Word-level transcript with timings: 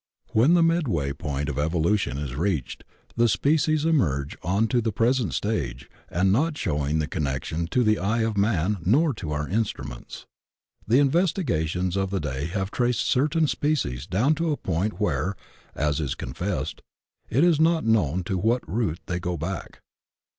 When 0.29 0.55
the 0.55 0.63
midway 0.63 1.13
point 1.13 1.47
of 1.47 1.59
evolution 1.59 2.17
is 2.17 2.33
reached 2.33 2.83
the 3.15 3.29
species 3.29 3.85
emerge 3.85 4.35
on 4.41 4.67
to 4.69 4.81
the 4.81 4.91
present 4.91 5.31
stage 5.35 5.91
and 6.09 6.31
not 6.31 6.57
showing 6.57 6.97
the 6.97 7.05
connection 7.05 7.67
to 7.67 7.83
the 7.83 7.99
eye 7.99 8.23
of 8.23 8.35
man 8.35 8.79
nor 8.83 9.13
to 9.13 9.31
our 9.31 9.47
instruments. 9.47 10.25
The 10.87 10.97
investigations 10.97 11.95
of 11.95 12.09
the 12.09 12.19
day 12.19 12.47
have 12.47 12.71
traced 12.71 13.01
certain 13.01 13.45
species 13.45 14.07
down 14.07 14.33
to 14.41 14.49
a 14.51 14.57
point 14.57 14.99
where, 14.99 15.35
as 15.75 15.99
is 15.99 16.15
confessed, 16.15 16.81
it 17.29 17.43
is 17.43 17.59
not 17.59 17.85
known 17.85 18.23
to 18.23 18.39
what 18.39 18.67
root 18.67 19.01
they 19.05 19.19
go 19.19 19.37
back. 19.37 19.81